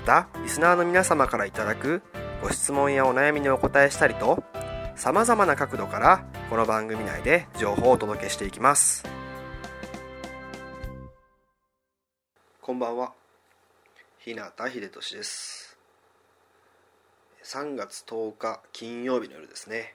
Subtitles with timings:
[0.00, 2.02] またリスナーの皆様からいただく
[2.42, 4.42] ご質問やお悩みにお答えしたりと
[4.96, 9.04] さまざまな角度からこの番組内で情報をお届けしていきます。
[12.62, 13.12] こんばんは。
[14.20, 15.76] 日向秀俊です。
[17.44, 19.94] 3月10日金曜日の夜ですね。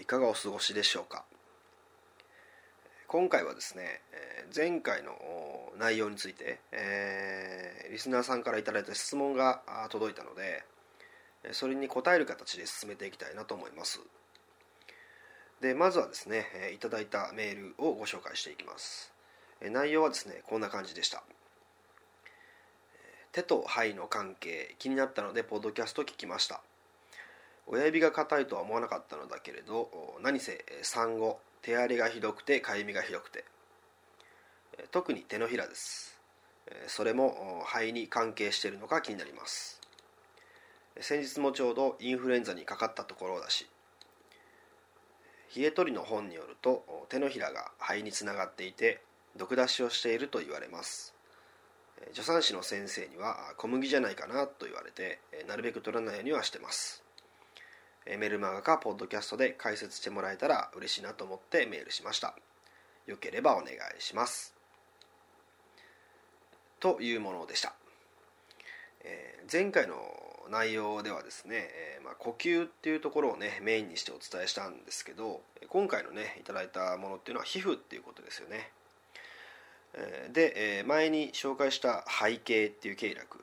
[0.00, 1.24] いかがお過ごしでしょうか？
[3.10, 4.02] 今回はですね
[4.54, 5.12] 前回の
[5.78, 10.62] 内容について、えー、リスナーさんから頂いた質問が届いたので
[11.52, 14.00] それに答える形で進めていきたいなと思います。
[15.62, 19.10] でまずはですねいただいたメールをご紹介していきます。
[19.62, 21.22] 内容はですねこんな感じでした。
[23.32, 26.60] 手と肺の関係気になったのでポッドキャスト聞きました。
[27.66, 33.44] 親指が硬いとは思わなかったのだけれど何せ産後手荒れがひどくてかゆみがひどくて。
[34.90, 36.18] 特に手のひらです。
[36.86, 39.78] それも肺に関係しているのか気になります。
[40.98, 43.68] 先日もちょうどインフルエンザにかかったところだし
[45.54, 49.02] 冷え取りの本によると手のひらが肺につながっていて
[49.36, 51.14] 毒出しをしていると言われます。
[52.12, 57.04] 助産師の先生には小麦じゃないかなと言われてなるべく取らないようにはしてます。
[58.16, 62.34] メルマガかポッドキャストで解説してもらえたら嬉しいなと思ってメールしました。
[63.06, 64.54] よければお願いします。
[66.80, 67.74] というものでした、
[69.02, 69.96] えー、前回の
[70.48, 78.70] 内容ではですね、えー、まあ、呼吸っていうところをねメインにしてお伝えしたんですけど今回のねいただいたものっていうのは皮膚っていうことですよね。
[80.32, 83.42] で前に紹介した背景っていう経絡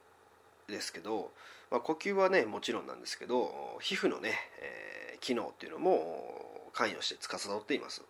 [0.71, 1.31] ですけど、
[1.75, 4.31] まあ、呼吸はねもちろんなんですけど皮膚のね、
[4.61, 8.01] えー、機能っていうのも関与して司っています。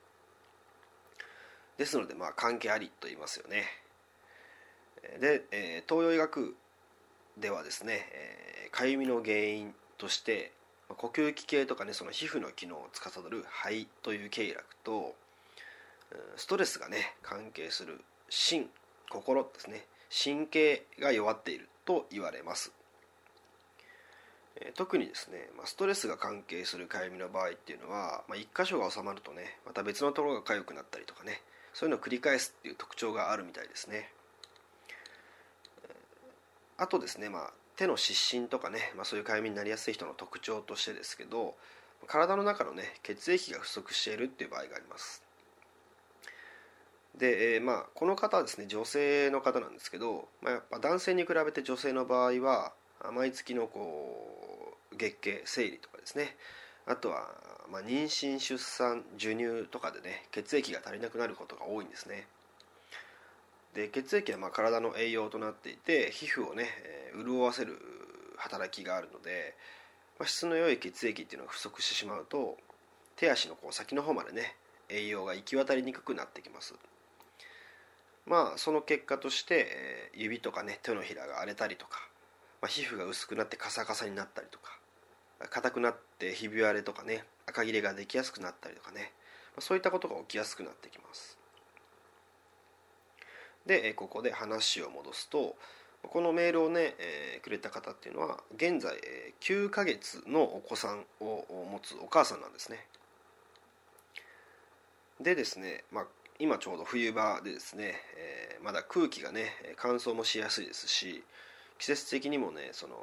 [1.76, 3.64] ですのでまあ関係ありと言いますよね。
[5.20, 6.56] で、えー、東洋医学
[7.40, 10.52] ではですね、えー、かゆみの原因として
[10.88, 15.16] 呼吸器系とかねその皮膚の機能を司る肺という経絡と
[16.36, 18.00] ストレスがね関係する
[18.30, 18.70] 心
[19.10, 19.88] 心ですね
[20.24, 22.72] 神経が弱っていると言われます
[24.76, 31.42] 特にですねストレスが関係するかゆみの場合っていうのは、まあ、1箇所が収まるとねまた別のところが痒くなったりとかね
[31.74, 34.10] そういうのを繰り返すっていう特徴があるみたいですね。
[36.78, 41.56] あとですね、まあ、手の湿疹とかね、まあ、そういうかゆみになりやすい人の特徴としてですけど
[42.08, 45.22] 体の中のね血液が不足しているっていう場合があります。
[47.18, 52.74] で、えー、まあ、この方はですね女性の方なんですけど、まあ、やっぱ男性に比べて女性の場合は
[53.12, 56.36] 毎月のこう月経生理とかですね。
[56.88, 57.34] あとは、
[57.72, 62.28] まあ、妊娠出産授乳とかでね血液が足りなくなることが多いんですね。
[63.74, 67.78] で血液はま体の栄養となっていて皮膚をね、えー、潤わせる
[68.38, 69.56] 働きがあるので、
[70.20, 72.58] まあ、質の良い血液っていうのが不足してしまうと
[73.18, 74.56] 手足のこう先の方までね
[74.90, 76.74] 栄養が行き渡りにくくなってきます。
[78.28, 79.68] まあその結果として、
[80.16, 82.00] えー、指とかね手のひらが荒れたりとか、
[82.66, 84.80] まあ、皮膚が薄くなってカサカサになったりとか
[85.52, 89.12] 硬くなってひび割れとかね赤切れができやすくなったりとかね、
[89.56, 91.38] まあ、そういったことが起きやすくなってきます。
[93.68, 95.56] でここで話を戻すと
[96.02, 98.96] このメールをね、えー、くれた方っていうのは現在
[99.42, 102.88] 9ヶ月のお子さんを持つお母さんなんですね。
[105.22, 106.06] でですね、まあ、
[106.40, 111.24] 今ちょうど冬場でですね、えー、まだ空気がね乾燥もしやすいですし
[111.78, 112.96] 季節的にもねその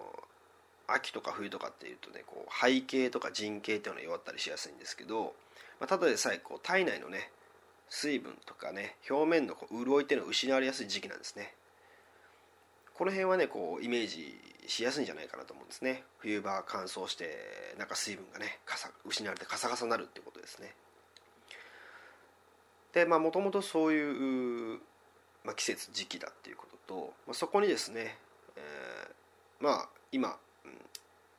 [0.87, 5.35] 秋とか冬とかっていうとねこう背景とか人形っていうのは弱ったりしやすいんですけど、
[5.81, 7.31] まあ、ただでさえこう体内のね
[7.89, 11.55] 水分とかね表面のこう潤いっていうのを失われやすい時期なんですね。
[12.95, 14.35] この辺はねこうイメージ
[14.67, 16.05] しやすいんじゃないかなと思うんですね。
[16.19, 20.75] 冬場乾燥してなんか水分がねかさ失われてカサカサになるってことですね。
[22.93, 24.81] でまあもともとそういう、
[25.45, 28.19] まあ、季節時期だっていうことと、まあ、そこにですね、
[28.57, 30.73] えー、まあ今、うん、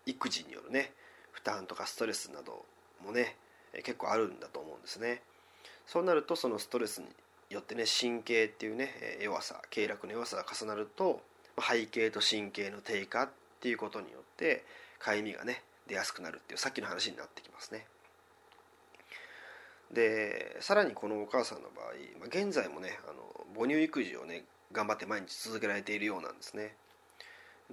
[0.05, 0.91] 育児によるね
[1.31, 2.65] 負担とかストレスなど
[3.03, 3.35] もね
[3.83, 5.21] 結構あるんだと思うんですね。
[5.85, 7.07] そうなるとそのストレスに
[7.49, 11.21] よってね神経っていうね弱さ経絡の弱さが重なると
[11.59, 14.63] 背景と神経の低下っていうことによって
[14.99, 17.85] かゆみがね出やすくなるっていうさっきの話になってきますね。
[19.91, 21.85] でさらにこのお母さんの場合、
[22.19, 26.75] まあ、現在もねあの母乳育児をね頑張って毎日続けられているようなんですね。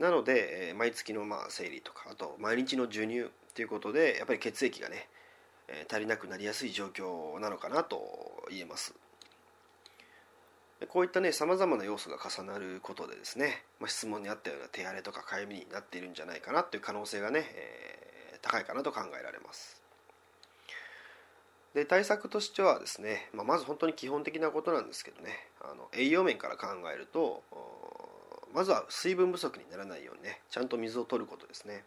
[0.01, 5.09] なので、えー、毎月のまあ生理とかあと毎日の授乳ということでやっぱり血液がね、
[5.69, 8.01] えー、足りなくなりやすい状況なのかなと
[8.51, 8.95] 言えます。
[10.89, 19.83] こういったねさまざまな要素が重なることでですね、まあ、質問にあったような手荒れとかかゆみになっているんじゃないかなという可能性がね、えー、高いかなと考えられます。
[21.75, 27.45] で対策としてはですね、まあ、まず本当に基本的なことなんですけどねあの栄養面から考えると
[28.55, 31.85] まずは水分不足にならないようにねちゃんと水を取ることですね。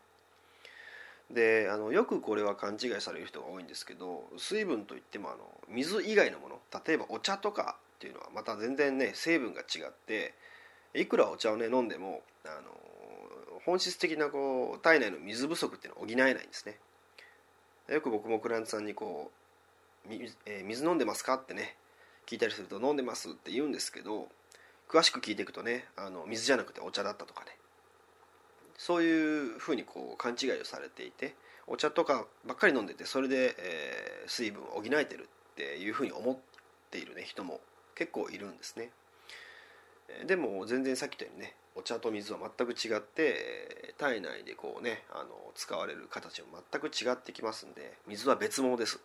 [1.31, 5.39] であのよくこれは勘違いされる人が多いんですけど水分といってもあの
[5.69, 10.33] 水以外のもの例えばお茶とかっていうのはまた全然ね成分が違って
[10.93, 16.77] いくらお茶をね飲んでもあの本質的なこう体内の水不足っていうのは補えないんですね。
[17.89, 19.31] よく僕もクライアントさんにこ
[20.05, 21.75] う水,、えー、水飲んでますかってね
[22.25, 24.27] 聞いたりすると飲んでますって言うんですけど
[24.93, 27.57] 詳しく聞いていくとねあの水じゃなくてお茶だったとかね。
[28.77, 31.35] そういうふうにこう勘違いをされていて
[31.67, 36.37] お茶とかばっかり飲んでてそれで、えー、水分を補えてるっていうふうに思っ
[36.91, 37.61] ている、ね、人も
[37.95, 38.89] 結構いるんですね。
[40.27, 48.99] でも全然さっき言ったようにねお茶と水は全く違って体内でこうねあの使われる形も全く違ってきますんで水は別物です。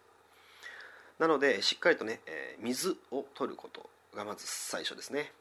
[1.19, 5.33] なのでしっかりとね、えー、水を取ることがまず最初ですね。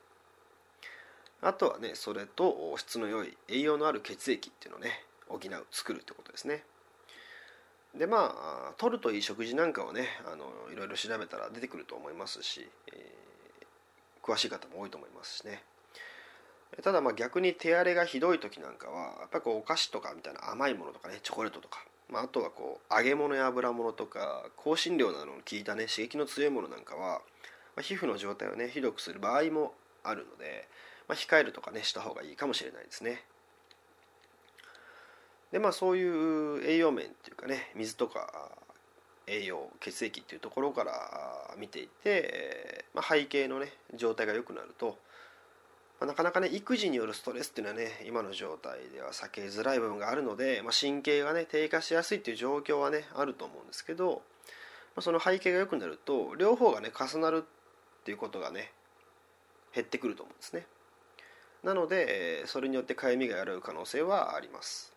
[1.41, 6.63] あとはねそれと質の良い栄養のある血液っていうのをね補う作るってことですね。
[7.97, 8.35] でま
[8.69, 15.63] あ取るといい食事なんかをねあのいろいろ調べたら出てくると思いますし、えー、詳しい方も多いと思いますしね。
[16.83, 27.21] ただまあ逆に手荒れがひどい時なんかはやっぱりこうお菓子とかみたいな甘いものとかねチョコレートとか、まあ、あとはこう揚げ物や油物とか香辛料などの効いたね刺激の強いものなんかは、
[27.75, 29.73] まあ、皮膚の状態をねひどくする場合も
[30.03, 30.67] あるので、
[31.07, 33.23] まあ、控えるとかねした方がいいかもしれないですね。
[35.51, 38.51] でまあそういう栄養面っていうかね水とか
[39.27, 44.97] 栄養血液っていうところから見ていて、まあ、背景のね状態が良くなると、
[45.99, 54.21] まあ、なかなかね育児によるストレスっていうのはね今の状態では避けづらい部分があるので、まあ、神経がね低下しやすいっていう状況はねあると思うんですけど、
[54.95, 58.71] まあ、その背景が良くなると両方がね重なるっていうことがね
[59.73, 60.65] 減ってくると思うんですね。
[61.67, 64.93] なのでそれによってかゆみがやられる可能性はあります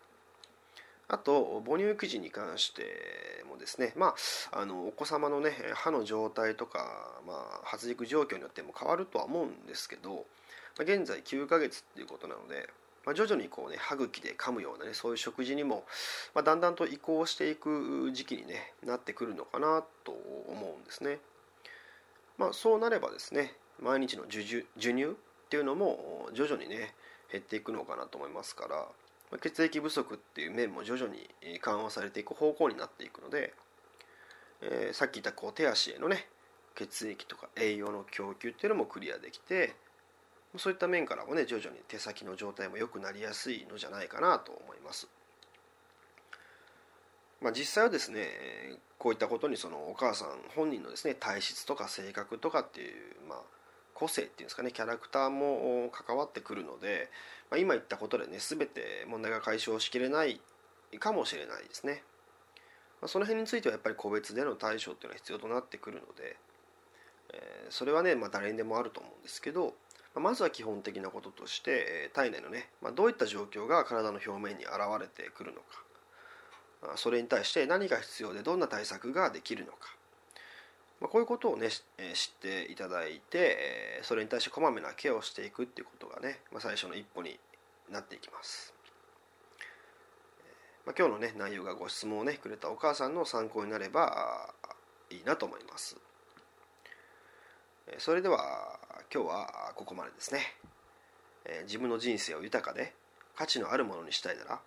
[1.09, 4.15] あと母乳育児に関してもですね、ま
[4.53, 10.15] あ、あのお子様のね歯の状態とか、まあ、発育状況によっても変わるとは思うんですけどま
[10.79, 12.69] あ現在9ヶ月っていうことなので、
[13.05, 15.83] まあ、徐々にこうね歯茎で噛むようなねそういう食事にも、
[16.33, 20.13] まあ、だんだんと移行していく時期に、ね、なってくるのかなと
[20.47, 21.19] 思うんですね。
[22.37, 25.17] まあ、そうなればですね毎日の授乳
[25.51, 26.93] っていうのも徐々にね
[27.29, 28.87] 減っていくのかなと思いますから
[29.39, 31.27] 血液不足っていう面も徐々に
[31.59, 33.53] 緩和されていく方向になっていくので、
[34.61, 36.25] えー、さっき言ったこう手足へのね
[36.75, 39.75] 血液とか栄養の供給っていうのもクリアできて
[40.55, 45.09] そういった面からもね徐々に手先の状態も良くなりやすいのじゃないかなと思います。
[47.41, 48.27] まあ、実際はですね
[48.97, 52.93] こういったことにそのお母さん本人のですね体質とか性格とかっていう、
[53.27, 53.39] まあ、
[54.01, 57.11] 個性っていうんですかねキャラクターも関わってくるので、
[57.51, 60.41] まあ、今言ったことでね全て問題が解消しきれない
[60.99, 62.01] かもしれないですね、
[62.99, 66.35] まあ、その辺についてはやっぱり個別での対処っていうのは必要となってくるので、
[67.33, 69.75] えー、それはね、まあ、誰にでもあると思うんですけど、
[70.15, 79.95] まあ、まずは基本的なこととして、えー、体内のね、まあ、どういった状況が体の表面に現れてくるのかそれに対して何が必要でどんな対策ができるのか
[81.01, 81.67] まあ、こういうことをね、
[81.97, 83.57] え知っていただいて、
[83.97, 87.39] えそれに対してこまめなケアをしていくっていうことがね、まあ、最初の一歩に
[87.91, 88.73] なっていきます、
[90.85, 94.53] まあ、今日のね内容がご質問をねくれたお母さんの参考になれば
[95.09, 95.97] いいなと思います。
[97.97, 98.79] それでは
[99.13, 100.39] 今日はここまでですね。
[101.43, 102.93] えー、自分の人生を豊かで
[103.35, 104.59] 価値のあるものにしたいなら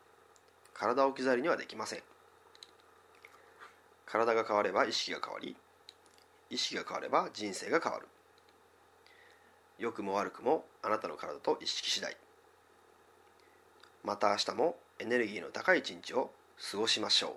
[0.75, 2.03] 体を置き去りにはできません。
[4.05, 5.57] 体が変われば意識が変わり
[6.55, 8.07] 意識が変われば人生が変わる。
[9.77, 12.17] 良くも悪くもあなたの体と意識次第。
[14.05, 16.31] また明日もエネルギーの高い一日を
[16.71, 17.35] 過ごしましょ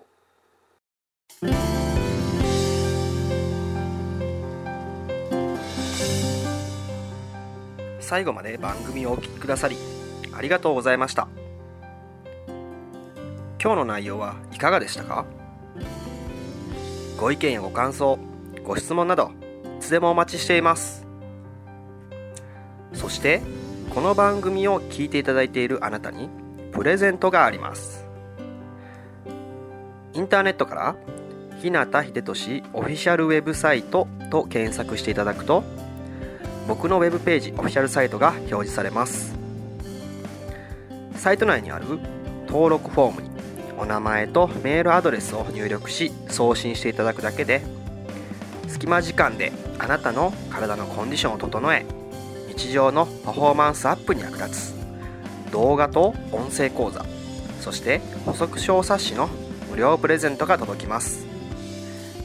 [1.42, 1.48] う。
[8.00, 9.76] 最後まで番組をお聴きくださり
[10.32, 11.26] ありがとうございました。
[13.60, 15.26] 今日の内容はいかがでしたか？
[17.18, 18.16] ご意見やご感想
[18.68, 19.32] ご質問など
[19.78, 21.06] いつでもお待ちしています。
[22.92, 23.40] そして
[23.94, 26.28] この番組を聞いていただいているあなたに
[26.72, 28.04] プレゼントがあります。
[30.12, 30.96] インターネットから
[31.62, 35.64] 日向秀俊オフィシャルウェブサイトと検索していただくと
[36.66, 39.34] 僕のウェブページオフィシャルサイトが表示されます。
[41.14, 41.86] サイト内にある
[42.46, 43.30] 登録フォームに
[43.78, 47.62] お名前とメールアドレスを入力し送信していただくだけで
[48.78, 51.84] 隙間時間であなたの体のコンディションを整え
[52.46, 54.78] 日常のパフォーマンスアップに役立つ。
[55.50, 57.04] 動画と音声講座
[57.60, 59.28] そして補足小冊子の
[59.70, 61.26] 無料プレゼントが届きます。